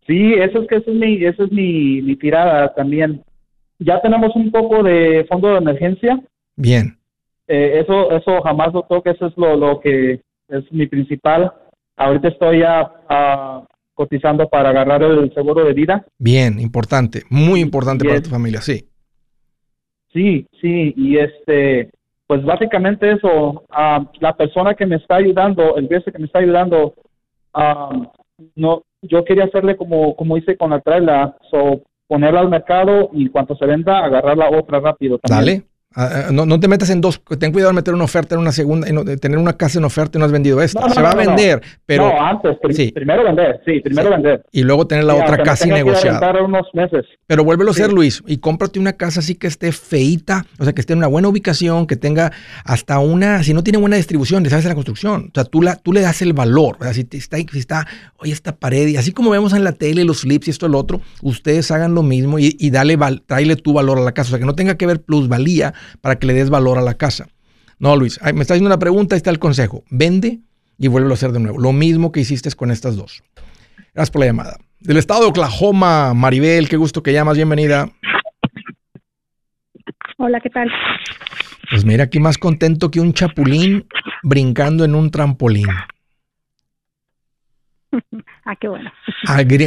[0.07, 3.25] Sí, eso es que eso es mi, eso es mi, mi tirada también.
[3.81, 6.21] Ya tenemos un poco de fondo de emergencia.
[6.55, 6.97] Bien.
[7.49, 11.53] Eh, eso, eso jamás lo toque, eso es lo, lo que es mi principal
[12.01, 16.03] Ahorita estoy ya ah, cotizando para agarrar el seguro de vida.
[16.19, 18.89] Bien, importante, muy importante para tu familia, sí.
[20.11, 21.91] Sí, sí, y este,
[22.27, 26.39] pues básicamente eso, ah, la persona que me está ayudando, el vice que me está
[26.39, 26.95] ayudando,
[27.53, 28.11] ah,
[28.55, 33.29] no, yo quería hacerle como, como hice con la trailer, so, ponerla al mercado y
[33.29, 35.19] cuando se venda, agarrar la otra rápido.
[35.19, 35.59] También.
[35.59, 35.70] Dale,
[36.31, 38.87] no, no, te metas en dos, ten cuidado de meter una oferta en una segunda,
[38.87, 40.89] de tener una casa en oferta y no has vendido esta.
[40.89, 42.09] Se va a vender, pero...
[42.09, 42.59] No, antes,
[42.95, 44.45] primero vender, sí, primero vender.
[44.53, 46.33] Y luego tener la otra casa negociada.
[46.45, 47.07] unos meses.
[47.27, 50.73] Pero vuélvelo a hacer, Luis, y cómprate una casa así que esté feita, o sea,
[50.73, 52.31] que esté en una buena ubicación, que tenga
[52.65, 55.75] hasta una, si no tiene buena distribución, le sabes la construcción, o sea, tú, la,
[55.75, 56.95] tú le das el valor, ¿verdad?
[56.95, 57.87] Si, está, si está,
[58.19, 60.79] oye, esta pared, y así como vemos en la tele los flips y esto lo
[60.79, 64.31] otro, ustedes hagan lo mismo y, y dale, tráele tu valor a la casa, o
[64.31, 67.29] sea, que no tenga que ver plusvalía para que le des valor a la casa.
[67.79, 69.85] No, Luis, me está haciendo una pregunta, ahí está el consejo.
[69.91, 70.41] Vende
[70.79, 71.59] y vuelve a hacer de nuevo.
[71.59, 73.23] Lo mismo que hiciste con estas dos.
[73.95, 74.59] Gracias por la llamada.
[74.81, 77.91] Del estado de Oklahoma, Maribel, qué gusto que llamas, bienvenida.
[80.17, 80.71] Hola, ¿qué tal?
[81.71, 83.87] Pues mira, aquí más contento que un chapulín
[84.23, 85.69] brincando en un trampolín.
[88.45, 88.91] ah, qué bueno.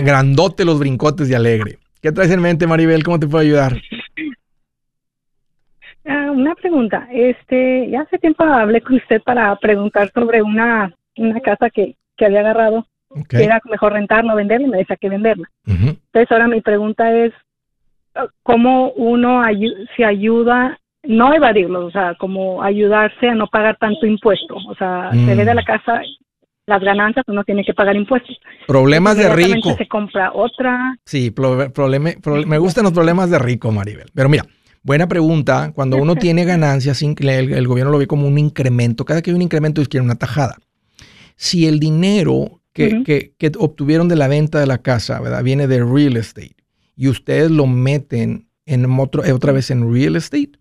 [0.03, 1.79] grandote los brincotes de alegre.
[2.01, 3.03] ¿Qué traes en mente, Maribel?
[3.03, 3.81] ¿Cómo te puedo ayudar?
[6.33, 7.07] Una pregunta.
[7.11, 12.25] Este, ya hace tiempo hablé con usted para preguntar sobre una, una casa que, que
[12.25, 12.85] había agarrado.
[13.29, 15.47] Que era mejor rentarla o venderla y me decía que venderla.
[15.67, 17.31] Entonces ahora mi pregunta es,
[18.41, 19.43] ¿cómo uno
[19.95, 24.55] se ayuda no evadirlos, o sea, como ayudarse a no pagar tanto impuesto.
[24.55, 25.65] O sea, se ve de la mm.
[25.65, 26.01] casa
[26.65, 28.37] las ganancias, uno tiene que pagar impuestos.
[28.67, 29.75] Problemas de rico.
[29.77, 30.97] se compra otra.
[31.05, 32.11] Sí, problema,
[32.45, 34.09] me gustan los problemas de rico, Maribel.
[34.13, 34.45] Pero mira,
[34.83, 35.71] buena pregunta.
[35.73, 39.05] Cuando uno tiene ganancias, el, el, gobierno lo ve como un incremento.
[39.05, 40.57] Cada que hay un incremento, es quiere una tajada.
[41.35, 45.43] Si el dinero que, que, que, obtuvieron de la venta de la casa, ¿verdad?
[45.43, 46.55] Viene de real estate
[46.95, 50.51] y ustedes lo meten en otro, otra vez en real estate,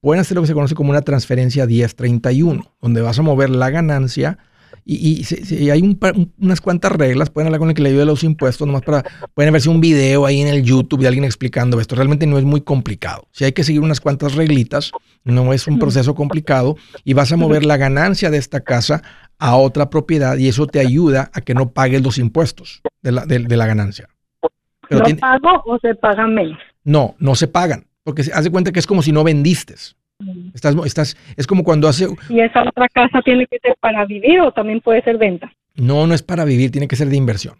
[0.00, 3.70] pueden hacer lo que se conoce como una transferencia 1031, donde vas a mover la
[3.70, 4.38] ganancia
[4.84, 5.24] y,
[5.70, 5.98] hay
[6.38, 9.04] unas cuantas reglas, pueden hablar con el que le ayude a los impuestos, nomás para,
[9.34, 11.94] pueden verse un video ahí en el YouTube de alguien explicando esto.
[11.94, 13.28] Realmente no es muy complicado.
[13.30, 14.92] Si hay que seguir unas cuantas reglitas,
[15.24, 19.02] no es un proceso complicado y vas a mover la ganancia de esta casa
[19.38, 23.26] a otra propiedad y eso te ayuda a que no pagues los impuestos de la,
[23.26, 24.08] de, la ganancia.
[24.90, 26.58] ¿No pago o se pagan menos?
[26.84, 29.74] No, no se pagan, porque se hace cuenta que es como si no vendiste.
[30.54, 32.06] Estás, estás, es como cuando hace...
[32.28, 35.52] ¿Y esa otra casa tiene que ser para vivir o también puede ser venta?
[35.76, 37.54] No, no es para vivir, tiene que ser de inversión.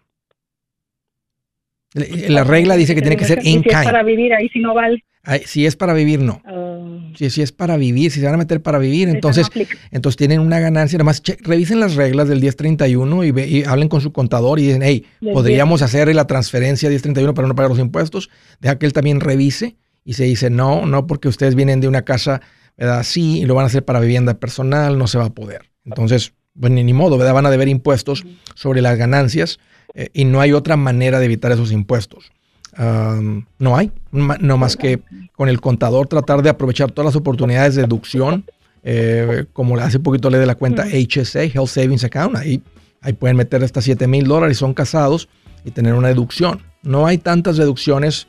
[1.95, 3.73] La regla dice que tiene que ser in kind.
[3.73, 5.03] Si es para vivir, ahí si no vale.
[5.45, 6.41] si es para vivir, no.
[6.45, 7.13] Ah.
[7.17, 9.49] si, es para vivir, si se van a meter para vivir, entonces,
[9.91, 10.97] entonces tienen una ganancia.
[10.99, 15.05] Además, revisen las reglas del 1031 y, y hablen con su contador y dicen, hey,
[15.33, 18.31] podríamos hacer la transferencia 1031 para no pagar los impuestos.
[18.61, 22.03] Deja que él también revise y se dice, no, no, porque ustedes vienen de una
[22.03, 22.41] casa
[22.79, 25.71] así y lo van a hacer para vivienda personal, no se va a poder.
[25.85, 27.35] Entonces, pues ni, modo, ¿verdad?
[27.35, 29.59] van a deber impuestos sobre las ganancias
[29.95, 32.31] eh, y no hay otra manera de evitar esos impuestos.
[32.79, 37.83] no hay, no más que con el contador tratar de aprovechar todas las oportunidades de
[37.83, 38.45] deducción,
[38.83, 42.63] eh, como hace poquito le de la cuenta HSA, Health Savings Account, ahí,
[43.01, 45.29] ahí pueden meter hasta 7 mil dólares, son casados
[45.65, 46.63] y tener una deducción.
[46.83, 48.27] No hay tantas deducciones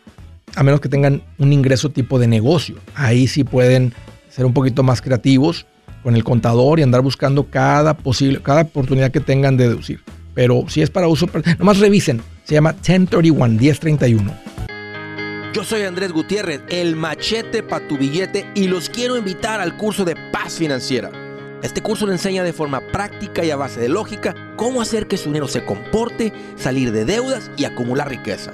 [0.55, 2.75] a menos que tengan un ingreso tipo de negocio.
[2.95, 3.93] Ahí sí pueden
[4.29, 5.65] ser un poquito más creativos
[6.03, 10.01] con el contador y andar buscando cada posible, cada oportunidad que tengan de deducir.
[10.33, 11.27] Pero si es para uso,
[11.59, 12.21] nomás revisen.
[12.43, 14.33] Se llama 1031, 1031.
[15.53, 20.05] Yo soy Andrés Gutiérrez, el machete para tu billete y los quiero invitar al curso
[20.05, 21.11] de paz financiera.
[21.61, 25.17] Este curso le enseña de forma práctica y a base de lógica cómo hacer que
[25.17, 28.53] su dinero se comporte, salir de deudas y acumular riqueza.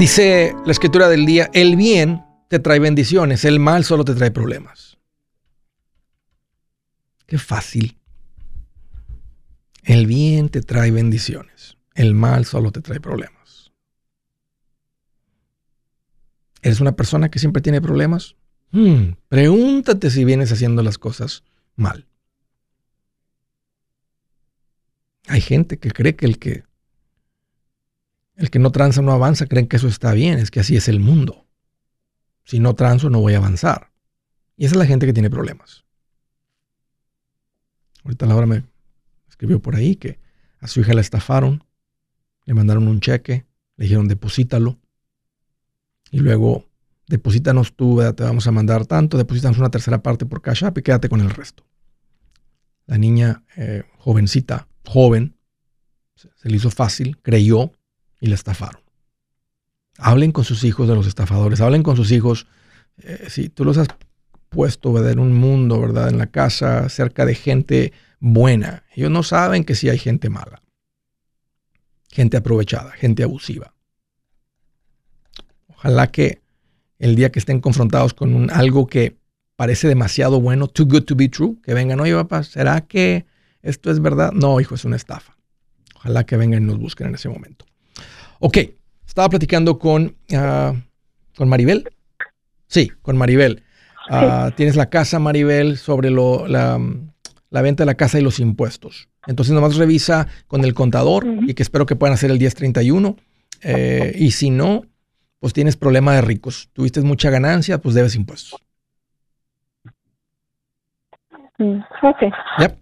[0.00, 4.30] Dice la escritura del día, el bien te trae bendiciones, el mal solo te trae
[4.30, 4.96] problemas.
[7.26, 7.98] Qué fácil.
[9.82, 13.72] El bien te trae bendiciones, el mal solo te trae problemas.
[16.62, 18.36] ¿Eres una persona que siempre tiene problemas?
[18.70, 21.44] Hmm, pregúntate si vienes haciendo las cosas
[21.76, 22.06] mal.
[25.26, 26.69] Hay gente que cree que el que
[28.40, 30.88] el que no tranza no avanza, creen que eso está bien, es que así es
[30.88, 31.46] el mundo.
[32.44, 33.92] Si no transo no voy a avanzar.
[34.56, 35.84] Y esa es la gente que tiene problemas.
[38.02, 38.64] Ahorita Laura me
[39.28, 40.18] escribió por ahí que
[40.58, 41.64] a su hija la estafaron,
[42.46, 43.44] le mandaron un cheque,
[43.76, 44.78] le dijeron deposítalo.
[46.10, 46.64] Y luego,
[47.08, 50.82] deposítanos tú, te vamos a mandar tanto, deposítanos una tercera parte por Cash App y
[50.82, 51.62] quédate con el resto.
[52.86, 55.36] La niña eh, jovencita, joven,
[56.14, 57.72] se le hizo fácil, creyó,
[58.20, 58.82] y la estafaron.
[59.98, 62.46] Hablen con sus hijos de los estafadores, hablen con sus hijos.
[63.02, 63.88] Eh, si tú los has
[64.48, 66.08] puesto en un mundo, ¿verdad?
[66.08, 68.84] En la casa, cerca de gente buena.
[68.94, 70.62] Ellos no saben que sí hay gente mala.
[72.10, 73.74] Gente aprovechada, gente abusiva.
[75.68, 76.40] Ojalá que
[76.98, 79.16] el día que estén confrontados con un, algo que
[79.56, 83.26] parece demasiado bueno, too good to be true, que vengan, oye papá, ¿será que
[83.62, 84.32] esto es verdad?
[84.32, 85.36] No, hijo, es una estafa.
[85.96, 87.66] Ojalá que vengan y nos busquen en ese momento.
[88.42, 88.56] Ok,
[89.06, 90.72] estaba platicando con, ah,
[91.36, 91.90] con Maribel.
[92.66, 93.62] Sí, con Maribel.
[94.08, 96.78] Ah, tienes la casa, Maribel, sobre lo, la,
[97.50, 99.10] venta de la casa y los impuestos.
[99.26, 103.16] Entonces nomás revisa con el contador y que espero que puedan hacer el 1031.
[103.62, 104.86] Eh, y si no,
[105.38, 106.70] pues tienes problema de ricos.
[106.72, 108.58] Tuviste mucha ganancia, pues debes impuestos.
[111.58, 112.72] Mm, ok.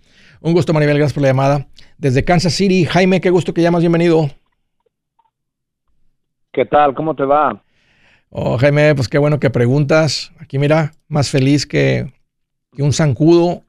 [0.40, 0.98] Un gusto, Maribel.
[0.98, 1.66] Gracias por la llamada.
[1.98, 3.80] Desde Kansas City, Jaime, qué gusto que llamas.
[3.80, 4.30] Bienvenido.
[6.52, 6.94] ¿Qué tal?
[6.94, 7.62] ¿Cómo te va?
[8.30, 10.32] Oh, Jaime, pues qué bueno que preguntas.
[10.38, 12.12] Aquí mira, más feliz que,
[12.78, 13.62] un zancudo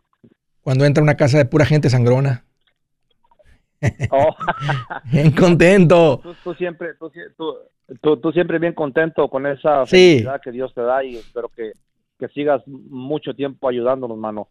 [0.62, 2.46] cuando entra a una casa de pura gente sangrona.
[4.12, 4.36] Oh.
[5.06, 6.22] bien contento.
[6.44, 11.48] Tú, siempre, tú, siempre bien contento con esa felicidad que Dios te da y espero
[11.48, 11.72] que,
[12.34, 14.50] sigas mucho tiempo ayudándonos, mano.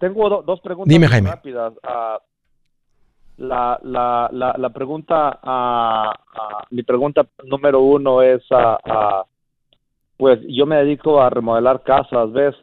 [0.00, 1.28] tengo dos preguntas Dime, Jaime.
[1.28, 1.74] rápidas.
[1.74, 2.16] Uh,
[3.36, 9.24] la, la, la, la pregunta, uh, mi pregunta número uno es, uh,
[10.16, 12.54] pues yo me dedico a remodelar casas, ¿ves?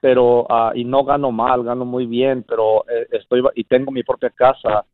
[0.00, 4.30] Pero, y no gano mal, gano muy bien, pero eh, estoy, y tengo mi propia
[4.30, 4.84] casa,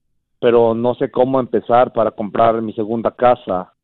[0.40, 3.74] pero no sé cómo empezar para comprar mi segunda casa.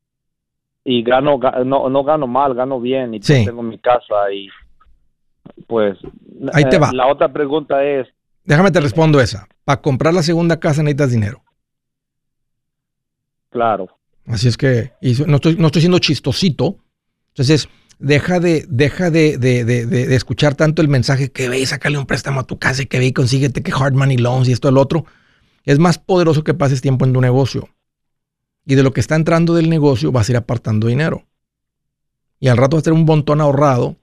[0.83, 4.47] Y gano, no, no gano mal, gano bien, y pues tengo mi casa y
[5.67, 5.97] pues
[6.53, 6.91] Ahí te eh, va.
[6.93, 8.07] la otra pregunta es
[8.49, 9.47] Déjame te respondo esa.
[9.69, 11.43] Para comprar la segunda casa necesitas dinero.
[13.51, 13.87] Claro.
[14.25, 14.93] Así es que,
[15.27, 16.79] no, estoy, no estoy siendo chistosito.
[17.27, 21.99] Entonces, deja de, deja de, de, de, escuchar tanto el mensaje que ve y sácale
[21.99, 24.53] un préstamo a tu casa y que ve y consíguete que hard money loans y
[24.53, 25.05] esto, el otro.
[25.65, 27.69] Es más poderoso que pases tiempo en tu negocio.
[28.65, 31.27] Y de lo que está entrando del negocio vas a ir apartando dinero.
[32.39, 33.97] Y al rato vas a tener un montón ahorrado.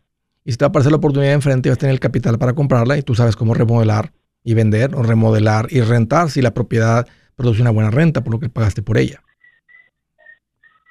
[0.44, 2.52] Y si te va a aparecer la oportunidad enfrente, vas a tener el capital para
[2.52, 4.12] comprarla y tú sabes cómo remodelar
[4.46, 8.38] y vender o remodelar y rentar si la propiedad produce una buena renta por lo
[8.38, 9.20] que pagaste por ella.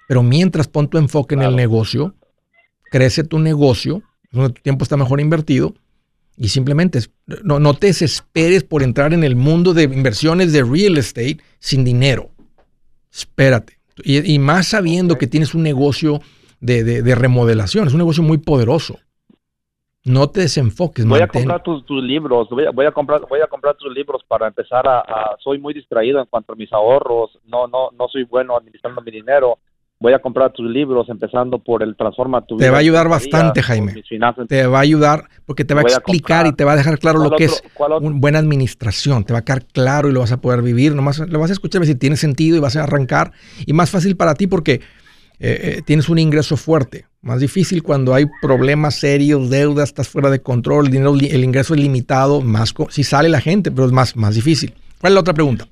[0.10, 2.14] Pero mientras pon tu enfoque en el negocio,
[2.92, 5.74] crece tu negocio, donde tu tiempo está mejor invertido
[6.36, 7.00] y simplemente
[7.44, 11.86] no, no te desesperes por entrar en el mundo de inversiones de real estate sin
[11.86, 12.32] dinero.
[13.10, 13.80] Espérate.
[14.04, 16.22] Y, más sabiendo que tienes un negocio
[16.60, 19.00] de, de remodelación, es un negocio muy poderoso.
[20.06, 21.04] No te desenfoques.
[21.06, 24.88] Voy a comprar tus, libros, voy a, comprar, voy a comprar tus libros para empezar
[24.88, 29.02] a, Soy muy distraído en cuanto a mis ahorros, no, no, no soy bueno administrando
[29.02, 29.58] mi dinero.
[29.98, 32.68] Voy a comprar tus libros, empezando por el Transforma tu Vida.
[32.68, 34.04] Te va a ayudar bastante, Jaime.
[34.48, 37.20] Te va a ayudar porque te va a explicar y te va a dejar claro
[37.20, 39.24] lo que es una buena administración.
[39.24, 40.94] Te va a quedar claro y lo vas a poder vivir.
[40.94, 43.32] Nomás lo vas a escuchar si tiene sentido y vas a arrancar.
[43.66, 47.06] Y más fácil para ti porque eh, eh, tienes un ingreso fuerte.
[47.26, 51.74] Más difícil cuando hay problemas serios, deudas, estás fuera de control, el dinero, el ingreso
[51.74, 54.76] es limitado, más si sale la gente, pero es más, más difícil.
[55.02, 55.66] ¿Cuál es la otra pregunta?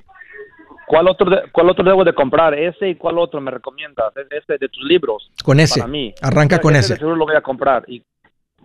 [0.88, 2.56] ¿Cuál otro, ¿Cuál otro debo de comprar?
[2.56, 4.12] ¿Ese y cuál otro me recomiendas?
[4.32, 5.30] ¿Ese de tus libros?
[5.44, 5.84] Con ese.
[6.22, 6.96] Arranca con ese.
[6.98, 7.86] Seguro lo voy a comprar.
[7.88, 8.02] Y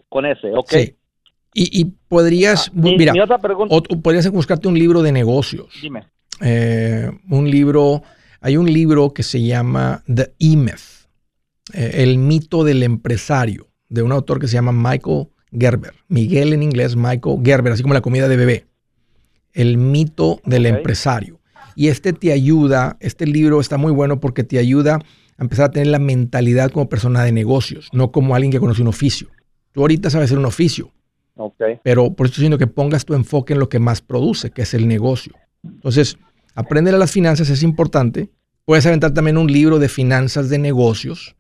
[0.09, 0.71] con ese, ok.
[0.71, 0.95] Sí.
[1.55, 3.13] Y, podrías, ah, mira,
[3.69, 5.67] o, podrías buscarte un libro de negocios.
[5.83, 6.05] Dime.
[6.41, 8.03] Eh, un libro
[8.41, 10.98] hay un libro que se llama The E-Myth,
[11.73, 15.95] eh, El mito del empresario, de un autor que se llama Michael Gerber.
[16.09, 18.67] Miguel en inglés, Michael Gerber, así como la comida de bebé.
[19.53, 21.41] El mito del empresario.
[21.75, 24.97] Y este te ayuda, este libro está muy bueno porque te ayuda
[25.37, 28.83] a empezar a tener la mentalidad como persona de negocios, no como alguien que conoce
[28.83, 29.29] un oficio.
[29.73, 30.93] Tú ahorita sabes hacer un oficio.
[31.85, 34.63] Pero por eso estoy diciendo que pongas tu enfoque en lo que más produce, que
[34.63, 35.35] es el negocio.
[35.63, 36.19] Entonces,
[36.59, 38.31] Aprender a las finanzas es importante.
[38.65, 41.37] Puedes aventar también un libro de finanzas de negocios,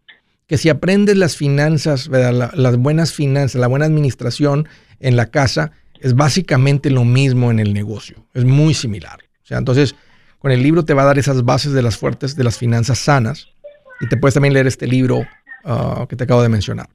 [0.48, 4.66] que si aprendes las finanzas, las buenas finanzas, la buena administración
[4.98, 8.24] en la casa, es básicamente lo mismo en el negocio.
[8.34, 9.18] Es muy similar.
[9.42, 9.94] O sea, entonces,
[10.38, 12.98] con el libro te va a dar esas bases de las fuertes, de las finanzas
[12.98, 13.52] sanas.
[14.00, 15.20] Y te puedes también leer este libro
[15.64, 16.86] ah, que te acabo de mencionar.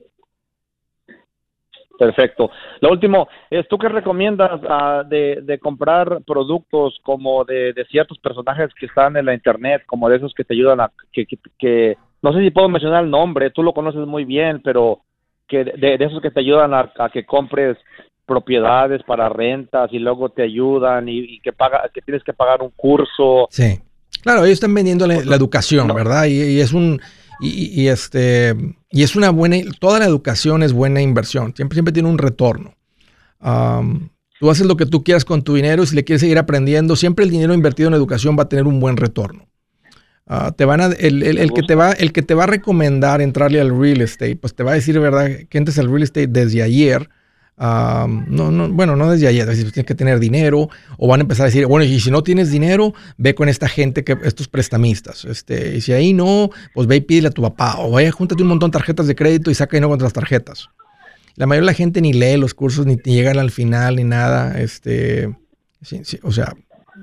[1.99, 2.49] Perfecto.
[2.81, 8.87] Lo último, es ¿tú qué recomiendas ah, de, comprar productos como de, ciertos personajes que
[8.87, 12.49] están en la internet, como de esos que te ayudan a, que, no sé si
[12.49, 15.01] puedo mencionar el nombre, tú lo conoces muy bien, pero
[15.47, 17.77] que de, esos que te ayudan a, que compres
[18.25, 22.71] propiedades para rentas y luego te ayudan y, que paga, que tienes que pagar un
[22.71, 23.47] curso.
[23.51, 23.79] Sí,
[24.21, 26.25] claro, ellos están vendiendo la, educación, ¿verdad?
[26.25, 26.99] y es un
[27.45, 28.55] y, este,
[28.89, 32.73] y es una buena, toda la educación es buena inversión, siempre, siempre tiene un retorno.
[34.39, 36.95] tú haces lo que tú quieras con tu dinero y si le quieres seguir aprendiendo,
[36.95, 39.45] siempre el dinero invertido en educación va a tener un buen retorno.
[40.25, 43.59] Ah, te van a, el, que te va, el que te va a recomendar entrarle
[43.59, 45.29] al real estate, pues te va a decir, ¿verdad?
[45.49, 47.09] Que entres al real estate desde ayer,
[47.57, 51.47] no, no, bueno, no desde ayer, tienes que tener dinero, o van a empezar a
[51.47, 55.75] decir, bueno, y si no tienes dinero, ve con esta gente, que estos prestamistas, este,
[55.75, 58.49] y si ahí no, pues ve y pídele a tu papá, o vaya, júntate un
[58.49, 60.69] montón de tarjetas de crédito y saca dinero contra las tarjetas.
[61.35, 64.59] La mayoría de la gente ni lee los cursos, ni llegan al final, ni nada,
[64.61, 65.35] este,
[66.21, 66.55] o sea,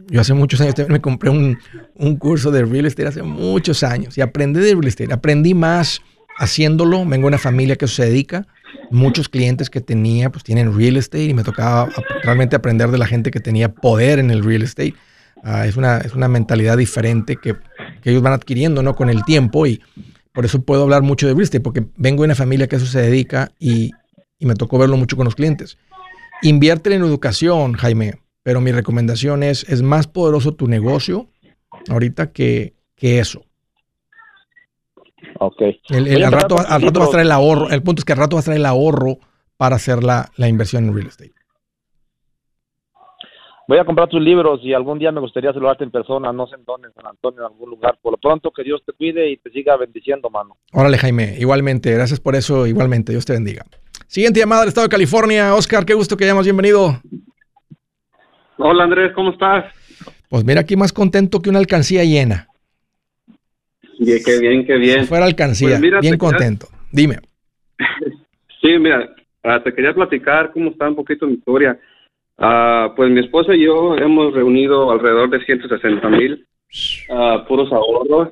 [0.08, 1.58] yo hace muchos años me compré un,
[1.94, 6.00] un curso de real estate hace muchos años y aprendí de real estate, aprendí más
[6.38, 8.46] haciéndolo, vengo de una familia que se dedica,
[8.90, 11.88] muchos clientes que tenía pues tienen real estate y me tocaba
[12.22, 14.94] realmente aprender de la gente que tenía poder en el real estate.
[15.42, 17.56] Ah, es, una, es una mentalidad diferente que,
[18.02, 18.94] que, ellos van adquiriendo ¿no?
[18.94, 19.80] con el tiempo y
[20.32, 22.86] por eso puedo hablar mucho de real estate, porque vengo de una familia que eso
[22.86, 23.90] se dedica y,
[24.38, 25.78] y me tocó verlo mucho con los clientes.
[26.42, 31.28] Invierte en educación, Jaime, pero mi recomendación es, es más poderoso tu negocio
[31.88, 33.44] ahorita que, que eso.
[35.38, 35.62] Ok.
[35.88, 37.70] El, al, rato, al rato, va a traer el ahorro.
[37.70, 39.18] El punto es que al rato va a traer el ahorro
[39.56, 41.32] para hacer la, la inversión en real estate.
[43.68, 46.56] Voy a comprar tus libros y algún día me gustaría saludarte en persona, no sé
[46.56, 47.96] en dónde, en San Antonio, en algún lugar.
[48.02, 50.56] Por lo pronto, que Dios te cuide y te siga bendiciendo, mano.
[50.72, 51.92] Órale, Jaime, igualmente.
[51.92, 53.12] Gracias por eso, igualmente.
[53.12, 53.64] Dios te bendiga.
[54.08, 55.54] Siguiente llamada del estado de California.
[55.54, 57.00] Oscar, qué gusto que hayamos bienvenido.
[58.62, 59.72] Hola, Andrés, ¿cómo estás?
[60.28, 62.46] Pues mira, aquí más contento que una alcancía llena.
[63.98, 65.06] qué bien, qué bien.
[65.06, 66.66] fuera alcancía, pues bien contento.
[66.92, 67.20] Dime.
[68.60, 69.08] sí, mira,
[69.42, 71.78] ah, te quería platicar cómo está un poquito mi historia.
[72.36, 76.46] Uh, pues mi esposa y yo hemos reunido alrededor de 160 mil
[77.08, 78.28] uh, puros ahorros.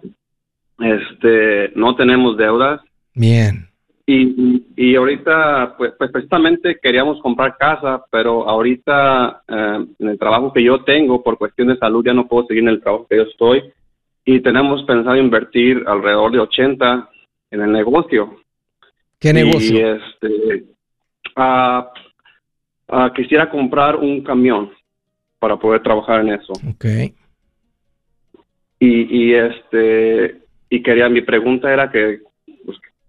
[0.79, 2.81] Este, no tenemos deudas.
[3.15, 3.68] Bien.
[4.11, 10.51] Y, y ahorita, pues, pues, precisamente queríamos comprar casa, pero ahorita uh, en el trabajo
[10.51, 13.19] que yo tengo, por cuestión de salud, ya no puedo seguir en el trabajo que
[13.19, 13.71] yo estoy
[14.25, 17.11] y tenemos pensado invertir alrededor de 80
[17.51, 18.35] en el negocio.
[19.19, 19.79] ¿Qué negocio?
[19.79, 20.65] Y este,
[21.37, 21.83] uh,
[22.89, 24.71] uh, quisiera comprar un camión
[25.39, 26.55] para poder trabajar en eso.
[26.67, 26.87] Ok.
[28.81, 30.39] Y, y este,
[30.71, 32.21] y quería, mi pregunta era que,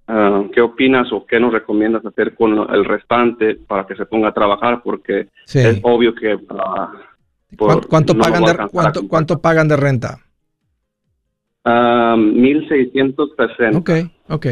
[0.10, 4.30] uh, ¿qué opinas o qué nos recomiendas hacer con el restante para que se ponga
[4.30, 4.82] a trabajar?
[4.84, 6.38] Porque es obvio que...
[7.58, 10.20] ¿Cuánto, pagan de, cuánto, ¿Cuánto pagan de renta?
[11.66, 13.78] 1660.
[13.78, 13.90] Ok,
[14.28, 14.48] ok.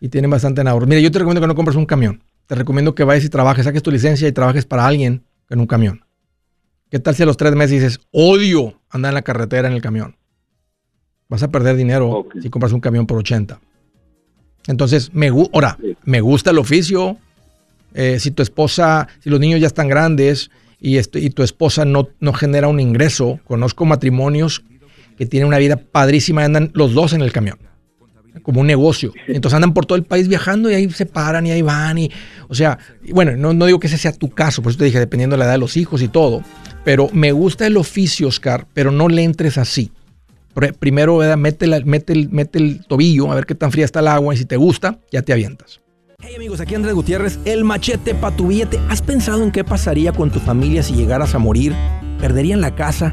[0.00, 0.86] Y tienen bastante en ahorro.
[0.86, 2.22] Mira, yo te recomiendo que no compres un camión.
[2.46, 5.66] Te recomiendo que vayas y trabajes, saques tu licencia y trabajes para alguien en un
[5.66, 6.04] camión.
[6.90, 9.82] ¿Qué tal si a los tres meses dices, odio andar en la carretera en el
[9.82, 10.16] camión?
[11.28, 13.60] Vas a perder dinero si compras un camión por 80.
[14.68, 17.16] Entonces, me, ahora, me gusta el oficio.
[17.94, 21.86] Eh, si tu esposa, si los niños ya están grandes y, este, y tu esposa
[21.86, 24.62] no, no genera un ingreso, conozco matrimonios
[25.16, 27.58] que tienen una vida padrísima y andan los dos en el camión,
[28.42, 29.14] como un negocio.
[29.26, 31.96] Entonces andan por todo el país viajando y ahí se paran y ahí van.
[31.96, 32.10] Y,
[32.46, 32.78] o sea,
[33.10, 35.38] bueno, no, no digo que ese sea tu caso, por eso te dije, dependiendo de
[35.38, 36.44] la edad de los hijos y todo.
[36.84, 39.90] Pero me gusta el oficio, Oscar, pero no le entres así.
[40.78, 44.34] Primero, Mete, mete, el, mete el tobillo, a ver qué tan fría está el agua
[44.34, 45.80] y si te gusta, ya te avientas.
[46.20, 48.80] Hey amigos, aquí Andrés Gutiérrez, el machete para tu billete.
[48.88, 51.74] ¿Has pensado en qué pasaría con tu familia si llegaras a morir?
[52.20, 53.12] ¿Perderían la casa?